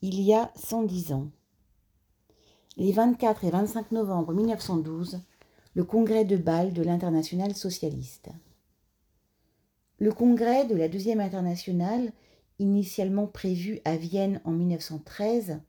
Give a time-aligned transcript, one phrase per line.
[0.00, 1.28] il y a 110 ans.
[2.76, 5.20] Les 24 et 25 novembre 1912,
[5.74, 8.28] le congrès de Bâle de l'Internationale socialiste.
[9.98, 12.12] Le congrès de la Deuxième Internationale,
[12.60, 15.60] initialement prévu à Vienne en 1913,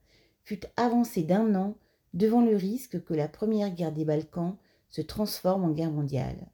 [0.43, 1.75] fut avancé d'un an
[2.13, 4.57] devant le risque que la première guerre des Balkans
[4.91, 6.47] se transforme en guerre mondiale.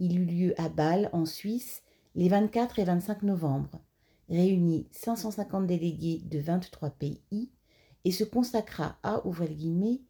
[0.00, 1.82] Il eut lieu à Bâle, en Suisse,
[2.16, 3.80] les 24 et 25 novembre,
[4.28, 7.50] réunit 550 délégués de 23 pays
[8.04, 10.00] et se consacra à, ouvrir guillemets,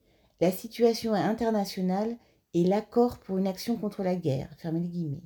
[0.41, 2.17] la situation internationale
[2.55, 5.23] et l'accord pour une action contre la guerre, guillemets.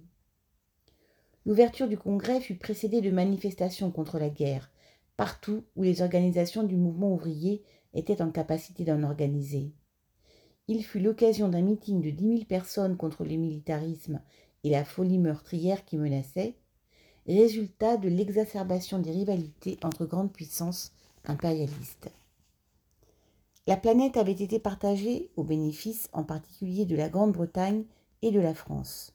[1.46, 4.70] L'ouverture du congrès fut précédée de manifestations contre la guerre,
[5.16, 7.62] partout où les organisations du mouvement ouvrier
[7.94, 9.72] étaient en capacité d'en organiser.
[10.68, 14.20] Il fut l'occasion d'un meeting de dix mille personnes contre le militarisme
[14.62, 16.56] et la folie meurtrière qui menaçait,
[17.28, 20.92] résultat de l'exacerbation des rivalités entre grandes puissances
[21.24, 22.10] impérialistes.
[23.66, 27.84] La planète avait été partagée au bénéfice en particulier de la Grande-Bretagne
[28.22, 29.12] et de la France.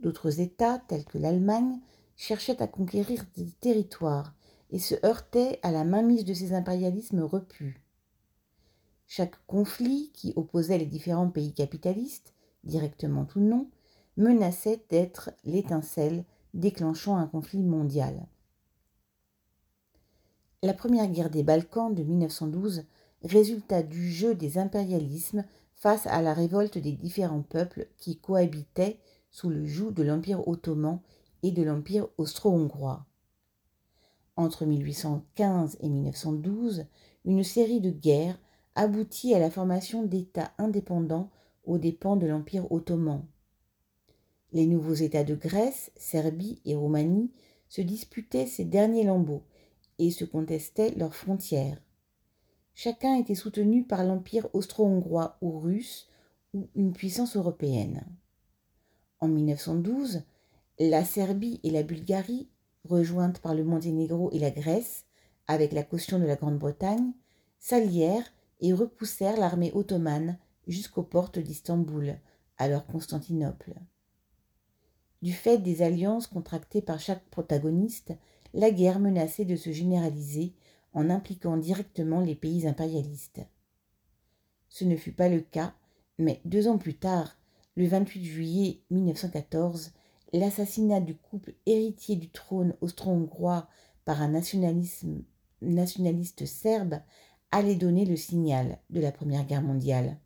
[0.00, 1.78] D'autres États, tels que l'Allemagne,
[2.16, 4.34] cherchaient à conquérir des territoires
[4.70, 7.80] et se heurtaient à la mainmise de ces impérialismes repus.
[9.06, 12.34] Chaque conflit qui opposait les différents pays capitalistes,
[12.64, 13.68] directement ou non,
[14.16, 18.26] menaçait d'être l'étincelle déclenchant un conflit mondial.
[20.62, 22.84] La première guerre des Balkans de 1912
[23.22, 28.98] résulta du jeu des impérialismes face à la révolte des différents peuples qui cohabitaient
[29.30, 31.00] sous le joug de l'Empire ottoman
[31.42, 33.06] et de l'Empire austro-hongrois.
[34.36, 36.86] Entre 1815 et 1912,
[37.24, 38.38] une série de guerres
[38.74, 41.30] aboutit à la formation d'États indépendants
[41.64, 43.24] aux dépens de l'Empire ottoman.
[44.52, 47.30] Les nouveaux États de Grèce, Serbie et Roumanie
[47.68, 49.44] se disputaient ces derniers lambeaux
[49.98, 51.80] et se contestaient leurs frontières.
[52.74, 56.08] Chacun était soutenu par l'Empire austro-hongrois ou russe
[56.52, 58.04] ou une puissance européenne.
[59.20, 60.22] En 1912,
[60.80, 62.48] la Serbie et la Bulgarie,
[62.84, 65.04] rejointes par le Monténégro et la Grèce,
[65.46, 67.12] avec la caution de la Grande-Bretagne,
[67.58, 72.18] s'allièrent et repoussèrent l'armée ottomane jusqu'aux portes d'Istanbul,
[72.56, 73.74] alors Constantinople.
[75.22, 78.12] Du fait des alliances contractées par chaque protagoniste,
[78.54, 80.54] la guerre menaçait de se généraliser
[80.92, 83.40] en impliquant directement les pays impérialistes.
[84.68, 85.74] Ce ne fut pas le cas,
[86.18, 87.36] mais deux ans plus tard,
[87.76, 89.92] le 28 juillet 1914,
[90.32, 93.68] l'assassinat du couple héritier du trône austro-hongrois
[94.04, 97.00] par un nationaliste serbe
[97.50, 100.18] allait donner le signal de la Première Guerre mondiale.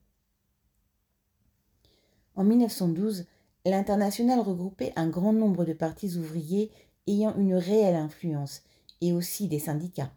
[2.37, 3.27] En 1912,
[3.71, 6.71] l'international regroupait un grand nombre de partis ouvriers
[7.07, 8.63] ayant une réelle influence
[9.01, 10.13] et aussi des syndicats.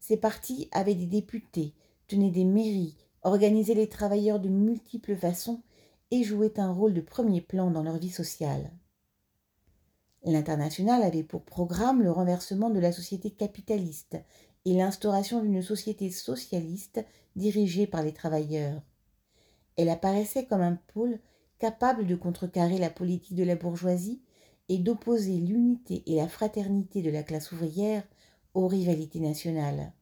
[0.00, 1.74] Ces partis avaient des députés,
[2.06, 5.62] tenaient des mairies, organisaient les travailleurs de multiples façons
[6.10, 8.70] et jouaient un rôle de premier plan dans leur vie sociale.
[10.24, 14.16] L'international avait pour programme le renversement de la société capitaliste
[14.64, 17.04] et l'instauration d'une société socialiste
[17.36, 18.82] dirigée par les travailleurs.
[19.76, 21.20] Elle apparaissait comme un pôle
[21.58, 24.22] capable de contrecarrer la politique de la bourgeoisie
[24.68, 28.02] et d'opposer l'unité et la fraternité de la classe ouvrière
[28.54, 29.92] aux rivalités nationales.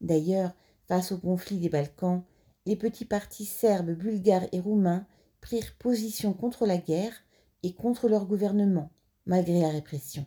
[0.00, 0.52] D'ailleurs,
[0.86, 2.22] face au conflit des Balkans,
[2.66, 5.06] les petits partis serbes, bulgares et roumains
[5.40, 7.14] prirent position contre la guerre
[7.62, 8.90] et contre leur gouvernement,
[9.26, 10.26] malgré la répression.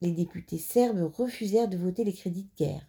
[0.00, 2.86] Les députés serbes refusèrent de voter les crédits de guerre.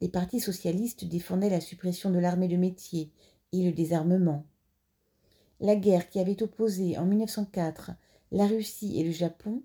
[0.00, 3.12] Les partis socialistes défendaient la suppression de l'armée de métier
[3.52, 4.44] et le désarmement.
[5.60, 7.92] La guerre qui avait opposé en 1904
[8.32, 9.62] la Russie et le Japon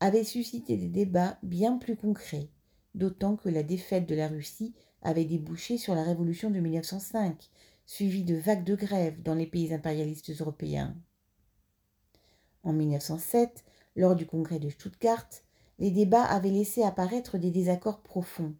[0.00, 2.50] avait suscité des débats bien plus concrets,
[2.94, 7.48] d'autant que la défaite de la Russie avait débouché sur la révolution de 1905,
[7.86, 10.94] suivie de vagues de grève dans les pays impérialistes européens.
[12.62, 13.64] En 1907,
[13.96, 15.28] lors du congrès de Stuttgart,
[15.78, 18.54] les débats avaient laissé apparaître des désaccords profonds.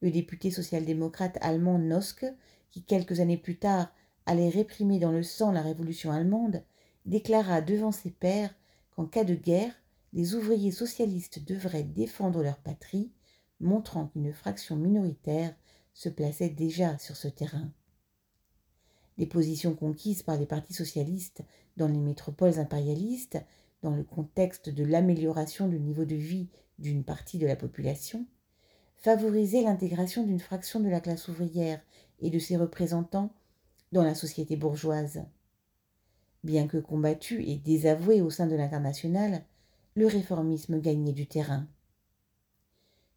[0.00, 2.26] Le député social-démocrate allemand Noske,
[2.72, 3.92] qui quelques années plus tard
[4.26, 6.64] allait réprimer dans le sang la révolution allemande,
[7.06, 8.54] déclara devant ses pairs
[8.90, 9.72] qu'en cas de guerre,
[10.12, 13.12] les ouvriers socialistes devraient défendre leur patrie,
[13.60, 15.54] montrant qu'une fraction minoritaire
[15.94, 17.70] se plaçait déjà sur ce terrain.
[19.18, 21.42] Les positions conquises par les partis socialistes
[21.76, 23.38] dans les métropoles impérialistes,
[23.82, 26.48] dans le contexte de l'amélioration du niveau de vie
[26.78, 28.26] d'une partie de la population,
[28.96, 31.80] favorisaient l'intégration d'une fraction de la classe ouvrière
[32.22, 33.30] et de ses représentants
[33.92, 35.24] dans la société bourgeoise.
[36.44, 39.44] Bien que combattu et désavoué au sein de l'international,
[39.94, 41.66] le réformisme gagnait du terrain.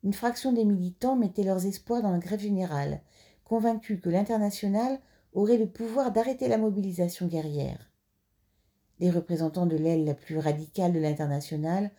[0.04, 3.02] une fraction des militants mettait leurs espoirs dans la grève générale,
[3.44, 5.00] convaincus que l'international
[5.34, 7.92] aurait le pouvoir d'arrêter la mobilisation guerrière.
[9.00, 11.92] Les représentants de l'aile la plus radicale de l'international,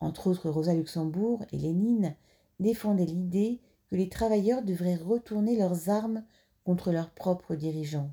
[0.00, 2.14] entre autres Rosa Luxembourg et Lénine,
[2.58, 3.60] défendaient l'idée
[3.90, 6.24] que les travailleurs devraient retourner leurs armes
[6.64, 8.12] contre leurs propres dirigeants.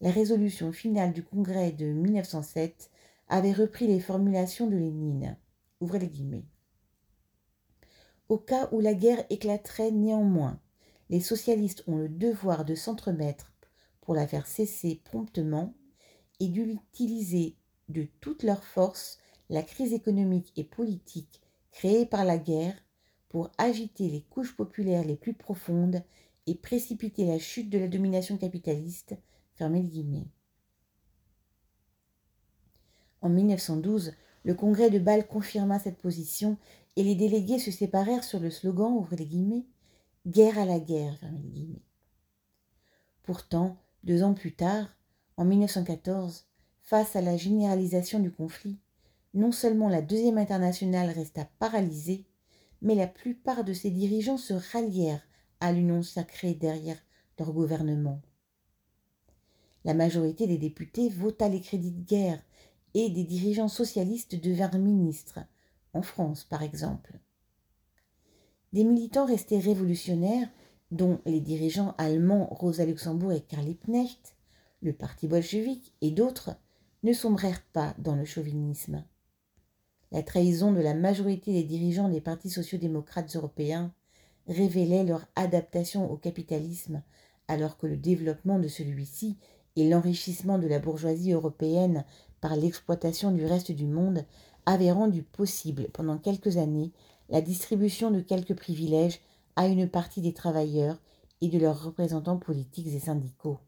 [0.00, 2.90] La résolution finale du Congrès de 1907
[3.28, 5.36] avait repris les formulations de Lénine.
[5.80, 6.46] Ouvrez les guillemets.
[8.28, 10.60] Au cas où la guerre éclaterait néanmoins,
[11.08, 13.52] les socialistes ont le devoir de s'entremettre
[14.00, 15.74] pour la faire cesser promptement
[16.40, 17.56] et d'utiliser
[17.88, 19.18] de toute leur force
[19.50, 21.40] la crise économique et politique
[21.70, 22.74] créée par la guerre
[23.28, 26.02] pour agiter les couches populaires les plus profondes
[26.48, 29.14] et précipiter la chute de la domination capitaliste.
[29.60, 29.68] En
[33.28, 34.14] 1912,
[34.44, 36.56] le congrès de Bâle confirma cette position
[36.96, 39.06] et les délégués se séparèrent sur le slogan,
[40.26, 41.18] Guerre à la guerre.
[43.22, 44.88] Pourtant, deux ans plus tard,
[45.36, 46.46] en 1914,
[46.82, 48.78] face à la généralisation du conflit,
[49.34, 52.24] non seulement la Deuxième Internationale resta paralysée,
[52.80, 55.27] mais la plupart de ses dirigeants se rallièrent
[55.60, 56.98] à l'union sacrée derrière
[57.38, 58.20] leur gouvernement.
[59.84, 62.42] La majorité des députés vota les crédits de guerre
[62.94, 65.40] et des dirigeants socialistes devinrent ministres,
[65.94, 67.18] en France par exemple.
[68.72, 70.48] Des militants restés révolutionnaires,
[70.90, 74.36] dont les dirigeants allemands Rosa Luxembourg et Karl Liebknecht,
[74.82, 76.56] le parti bolchevique et d'autres,
[77.02, 79.04] ne sombrèrent pas dans le chauvinisme.
[80.10, 83.92] La trahison de la majorité des dirigeants des partis sociaux-démocrates européens
[84.48, 87.02] révélait leur adaptation au capitalisme
[87.48, 89.36] alors que le développement de celui-ci
[89.76, 92.04] et l'enrichissement de la bourgeoisie européenne
[92.40, 94.24] par l'exploitation du reste du monde
[94.66, 96.92] avaient rendu possible pendant quelques années
[97.30, 99.20] la distribution de quelques privilèges
[99.56, 100.98] à une partie des travailleurs
[101.40, 103.58] et de leurs représentants politiques et syndicaux.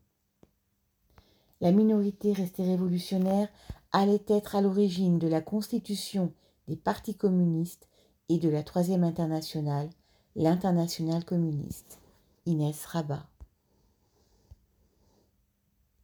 [1.60, 3.48] La minorité restée révolutionnaire
[3.92, 6.32] allait être à l'origine de la constitution
[6.68, 7.88] des partis communistes
[8.28, 9.90] et de la Troisième Internationale,
[10.36, 11.98] l'Internationale communiste.
[12.46, 13.29] Inès Rabat.